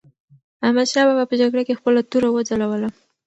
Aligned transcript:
احمدشاه 0.65 1.05
بابا 1.07 1.23
په 1.29 1.35
جګړه 1.41 1.61
کې 1.67 1.77
خپله 1.79 2.01
توره 2.11 2.29
وځلوله. 2.31 2.89